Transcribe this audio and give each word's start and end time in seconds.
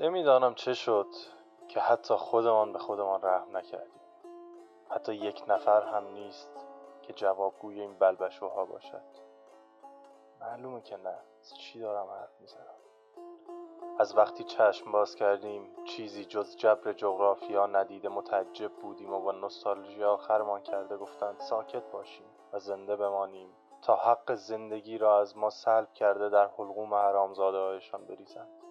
نمی‌دانم 0.00 0.54
چه 0.54 0.74
شد 0.74 1.06
که 1.68 1.80
حتی 1.80 2.14
خودمان 2.14 2.72
به 2.72 2.78
خودمان 2.78 3.22
رحم 3.22 3.56
نکردیم. 3.56 4.00
حتی 4.90 5.14
یک 5.14 5.42
نفر 5.48 5.82
هم 5.82 6.04
نیست 6.12 6.66
که 7.02 7.12
جوابگوی 7.12 7.80
این 7.80 7.98
بلبشوها 7.98 8.64
باشد. 8.64 9.02
معلومه 10.40 10.80
که 10.80 10.96
نه. 10.96 11.18
چی 11.58 11.80
دارم 11.80 12.06
حرف 12.06 12.40
می‌زنم؟ 12.40 12.74
از 13.98 14.16
وقتی 14.16 14.44
چشم 14.44 14.92
باز 14.92 15.14
کردیم 15.14 15.70
چیزی 15.84 16.24
جز 16.24 16.56
جبر 16.56 16.92
جغرافیا 16.92 17.66
ندیده 17.66 18.08
متعجب 18.08 18.72
بودیم 18.72 19.12
و 19.12 19.20
با 19.20 19.32
نوستالژیا 19.32 20.12
آخرمان 20.12 20.62
کرده 20.62 20.96
گفتند 20.96 21.40
ساکت 21.40 21.90
باشیم 21.90 22.26
و 22.52 22.58
زنده 22.58 22.96
بمانیم 22.96 23.50
تا 23.82 23.96
حق 23.96 24.34
زندگی 24.34 24.98
را 24.98 25.20
از 25.20 25.36
ما 25.36 25.50
سلب 25.50 25.92
کرده 25.92 26.28
در 26.28 26.46
حلقوم 26.46 26.94
حرامزاده 26.94 27.80
بریزند. 28.08 28.67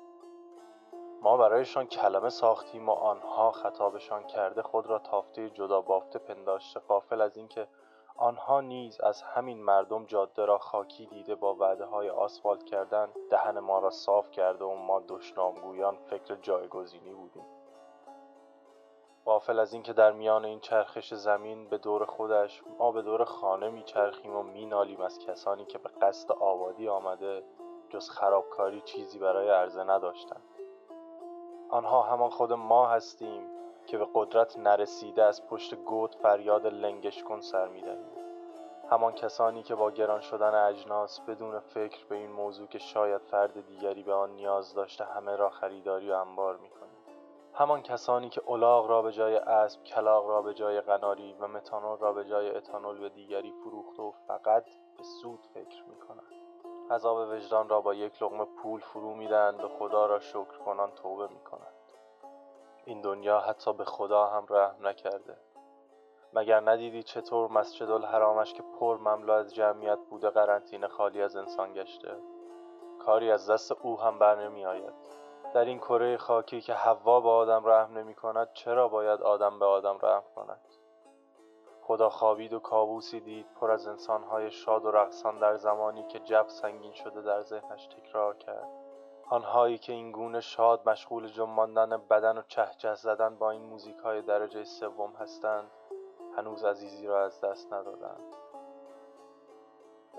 ما 1.22 1.38
برایشان 1.38 1.88
کلمه 1.88 2.30
ساختیم 2.30 2.90
و 2.90 2.92
آنها 2.92 3.52
خطابشان 3.52 4.24
کرده 4.24 4.62
خود 4.62 4.88
را 4.88 5.00
تافته 5.00 5.50
جدا 5.50 5.82
بافته 5.82 6.20
پنداشته 6.20 6.80
قافل 6.80 7.22
از 7.22 7.38
اینکه 7.38 7.68
آنها 8.18 8.62
نیز 8.62 9.02
از 9.02 9.22
همین 9.22 9.64
مردم 9.64 10.06
جاده 10.06 10.46
را 10.46 10.58
خاکی 10.58 11.06
دیده 11.06 11.36
با 11.36 11.56
وعده 11.56 11.86
های 11.86 12.10
آسفالت 12.10 12.64
کردن 12.64 13.10
دهن 13.30 13.60
ما 13.60 13.80
را 13.80 13.90
صاف 13.90 14.32
کرده 14.32 14.66
و 14.66 14.76
ما 14.76 15.04
دشنامگویان 15.08 15.98
فکر 16.10 16.36
جایگزینی 16.36 17.14
بودیم. 17.14 17.46
غافل 19.26 19.60
از 19.60 19.74
اینکه 19.74 19.94
در 19.94 20.12
میان 20.12 20.46
این 20.46 20.60
چرخش 20.60 21.14
زمین 21.14 21.70
به 21.70 21.78
دور 21.78 22.06
خودش 22.06 22.64
ما 22.80 22.92
به 22.92 23.02
دور 23.02 23.24
خانه 23.24 23.70
میچرخیم 23.70 24.36
و 24.36 24.44
مینالیم 24.44 25.02
از 25.02 25.20
کسانی 25.20 25.66
که 25.66 25.78
به 25.78 25.90
قصد 26.02 26.32
آبادی 26.32 26.88
آمده 26.88 27.44
جز 27.90 28.10
خرابکاری 28.10 28.82
چیزی 28.82 29.20
برای 29.20 29.50
عرضه 29.50 29.84
نداشتند. 29.84 30.44
آنها 31.70 32.02
همان 32.02 32.30
خود 32.30 32.54
ما 32.54 32.88
هستیم 32.88 33.42
که 33.86 33.98
به 33.98 34.08
قدرت 34.14 34.60
نرسیده 34.60 35.24
از 35.24 35.48
پشت 35.48 35.76
گود 35.76 36.16
فریاد 36.16 36.66
لنگش 36.66 37.24
کن 37.24 37.40
سر 37.40 37.68
می‌دهیم. 37.68 38.12
همان 38.92 39.14
کسانی 39.14 39.64
که 39.64 39.76
با 39.76 39.92
گران 39.92 40.20
شدن 40.20 40.68
اجناس 40.68 41.22
بدون 41.22 41.60
فکر 41.60 42.06
به 42.06 42.16
این 42.16 42.32
موضوع 42.32 42.68
که 42.68 42.80
شاید 42.80 43.22
فرد 43.22 43.68
دیگری 43.68 44.04
به 44.04 44.14
آن 44.14 44.30
نیاز 44.30 44.74
داشته 44.74 45.06
همه 45.06 45.36
را 45.36 45.50
خریداری 45.50 46.12
و 46.12 46.14
انبار 46.14 46.58
می‌کنیم. 46.58 46.98
همان 47.54 47.82
کسانی 47.82 48.30
که 48.30 48.42
الاغ 48.48 48.90
را 48.90 49.02
به 49.02 49.12
جای 49.12 49.36
اسب 49.36 49.84
کلاغ 49.84 50.28
را 50.30 50.42
به 50.42 50.54
جای 50.54 50.82
قناری 50.82 51.36
و 51.40 51.48
متانول 51.48 51.98
را 51.98 52.14
به 52.14 52.26
جای 52.26 52.56
اتانول 52.56 53.00
به 53.00 53.10
دیگری 53.10 53.54
فروخته 53.64 54.04
و 54.04 54.12
فقط 54.28 54.66
به 54.98 55.04
سود 55.04 55.40
فکر 55.54 55.84
می‌کنند. 55.90 56.47
عذاب 56.92 57.30
وجدان 57.30 57.70
را 57.70 57.82
با 57.82 57.94
یک 57.94 58.24
لقمه 58.24 58.46
پول 58.46 58.80
فرو 58.80 59.14
می‌دهند 59.14 59.64
و 59.64 59.68
خدا 59.68 60.06
را 60.06 60.20
شکر 60.20 60.58
کنان 60.66 60.92
توبه 60.92 61.28
می‌کنند. 61.28 61.74
این 62.86 63.02
دنیا 63.02 63.40
حتی 63.40 63.74
به 63.74 63.86
خدا 63.86 64.28
هم 64.28 64.46
رحم 64.50 64.88
نکرده. 64.88 65.38
مگر 66.34 66.70
ندیدی 66.70 67.04
چطور 67.04 67.52
مسجد 67.52 67.92
الحرامش 67.92 68.54
که 68.54 68.64
پر 68.80 68.98
مملو 68.98 69.34
از 69.34 69.56
جمعیت 69.56 70.00
بوده 70.10 70.30
قرنطینه 70.30 70.88
خالی 70.88 71.22
از 71.22 71.36
انسان 71.36 71.74
گشته؟ 71.74 72.16
کاری 73.06 73.32
از 73.32 73.50
دست 73.50 73.72
او 73.72 74.00
هم 74.00 74.20
بر 74.20 74.44
نمی 74.44 74.66
آید 74.66 74.94
در 75.54 75.66
این 75.66 75.80
کره 75.80 76.18
خاکی 76.18 76.62
که 76.62 76.74
هوا 76.74 77.22
به 77.22 77.30
آدم 77.30 77.66
رحم 77.66 77.98
نمی 77.98 78.16
کند 78.16 78.50
چرا 78.54 78.88
باید 78.88 79.22
آدم 79.22 79.60
به 79.60 79.66
آدم 79.66 79.98
رحم 80.02 80.24
کند؟ 80.36 80.62
خدا 81.88 82.10
خوابید 82.10 82.54
و 82.54 82.60
کابوسی 82.60 83.20
دید 83.20 83.46
پر 83.60 83.72
از 83.72 83.88
انسانهای 83.88 84.52
شاد 84.52 84.86
و 84.86 84.92
رقصان 84.92 85.40
در 85.40 85.56
زمانی 85.56 86.04
که 86.04 86.20
جب 86.20 86.46
سنگین 86.48 86.94
شده 86.94 87.22
در 87.22 87.42
ذهنش 87.42 87.88
تکرار 87.88 88.38
کرد. 88.38 88.68
آنهایی 89.30 89.78
که 89.78 89.94
این 89.94 90.12
گونه 90.12 90.40
شاد 90.40 90.90
مشغول 90.90 91.28
جنباندن 91.28 91.98
بدن 92.10 92.38
و 92.38 92.42
چهچه 92.48 92.94
زدن 92.94 93.36
با 93.36 93.52
این 93.52 93.62
موزیک 93.62 93.98
های 93.98 94.22
درجه 94.22 94.64
سوم 94.64 95.14
هستند 95.20 95.72
هنوز 96.38 96.64
عزیزی 96.64 97.08
را 97.08 97.26
از 97.26 97.42
دست 97.42 97.74
ندادند. 97.74 98.34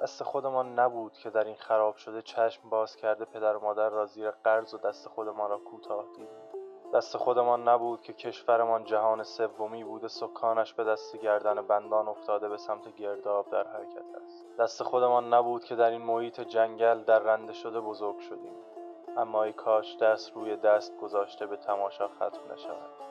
دست 0.03 0.23
خودمان 0.23 0.79
نبود 0.79 1.13
که 1.13 1.31
در 1.31 1.45
این 1.45 1.57
خراب 1.57 1.97
شده 1.97 2.23
چشم 2.23 2.71
باز 2.71 2.97
کرده 2.97 3.25
پدر 3.25 3.57
و 3.57 3.61
مادر 3.61 3.89
را 3.89 4.07
زیر 4.07 4.31
قرض 4.31 4.75
و 4.75 4.79
دست 4.79 5.09
خودمان 5.09 5.51
را 5.51 5.59
کوتاه 5.59 6.05
دیدیم 6.17 6.68
دست 6.95 7.17
خودمان 7.17 7.69
نبود 7.69 8.03
که 8.03 8.13
کشورمان 8.13 8.85
جهان 8.85 9.23
سومی 9.23 9.85
بوده 9.85 10.09
سکانش 10.09 10.75
به 10.75 10.85
دست 10.85 11.17
گردن 11.17 11.63
بندان 11.63 12.09
افتاده 12.09 12.49
به 12.49 12.57
سمت 12.57 12.97
گرداب 12.97 13.51
در 13.51 13.67
حرکت 13.67 14.15
است. 14.25 14.47
دست 14.59 14.83
خودمان 14.83 15.35
نبود 15.35 15.65
که 15.65 15.77
در 15.77 15.91
این 15.91 16.03
محیط 16.03 16.41
جنگل 16.41 17.03
در 17.03 17.19
رنده 17.19 17.53
شده 17.53 17.81
بزرگ 17.81 18.19
شدیم. 18.19 18.55
اما 19.17 19.43
ای 19.43 19.53
کاش 19.53 19.97
دست 19.97 20.33
روی 20.33 20.57
دست 20.57 20.97
گذاشته 20.97 21.47
به 21.47 21.57
تماشا 21.57 22.09
ختم 22.09 22.53
نشود. 22.53 23.08